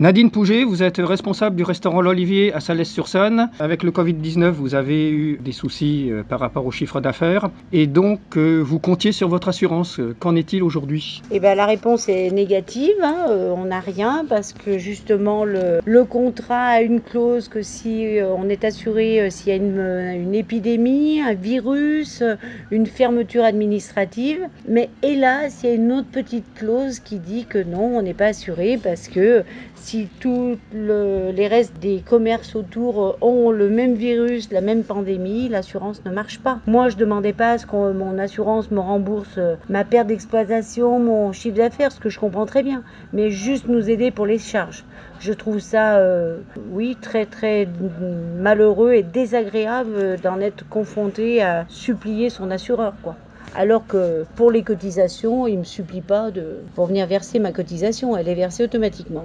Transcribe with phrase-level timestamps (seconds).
[0.00, 3.48] Nadine Pouget, vous êtes responsable du restaurant L'Olivier à Salès-sur-Saône.
[3.60, 7.86] Avec le Covid-19, vous avez eu des soucis euh, par rapport au chiffre d'affaires et
[7.86, 10.00] donc euh, vous comptiez sur votre assurance.
[10.18, 11.22] Qu'en est-il aujourd'hui?
[11.30, 12.90] Eh ben, la réponse est négative.
[13.04, 13.26] hein.
[13.28, 18.34] Euh, on n'a rien parce que justement le, contrat a une clause que si euh,
[18.36, 22.34] on est assuré euh, s'il y a une, euh, une épidémie, un virus, euh,
[22.72, 24.40] une fermeture administrative.
[24.68, 28.12] Mais hélas, il y a une autre petite clause qui dit que non, on n'est
[28.12, 29.44] pas assuré parce que
[29.84, 34.82] si tous le- les restes des commerces autour euh, ont le même virus, la même
[34.82, 36.60] pandémie, l'assurance ne marche pas.
[36.66, 40.98] Moi, je demandais pas à ce que mon assurance me rembourse euh, ma perte d'exploitation,
[40.98, 42.82] mon chiffre d'affaires, ce que je comprends très bien,
[43.12, 44.84] mais juste nous aider pour les charges.
[45.20, 46.38] Je trouve ça, euh,
[46.70, 47.68] oui, très très
[48.38, 53.16] malheureux et désagréable d'en être confronté à supplier son assureur, quoi.
[53.54, 58.16] Alors que pour les cotisations, il me supplie pas de pour venir verser ma cotisation,
[58.16, 59.24] elle est versée automatiquement.